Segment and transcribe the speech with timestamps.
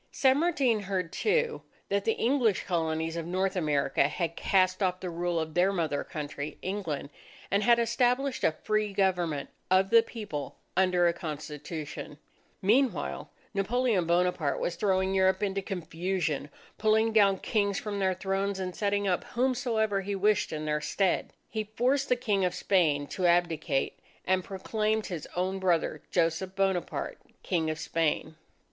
[0.11, 5.11] San Martin heard, too, that the English Colonies of North America had cast off the
[5.11, 7.11] rule of their mother country, England,
[7.51, 12.17] and had established a free government of the People under a Constitution.
[12.63, 16.49] Meanwhile, Napoleon Bonaparte was throwing Europe into confusion,
[16.79, 21.31] pulling down Kings from their thrones, and setting up whomsoever he wished in their stead.
[21.47, 27.19] He forced the King of Spain to abdicate, and proclaimed his own brother Joseph Bonaparte,
[27.43, 28.35] King of Spain.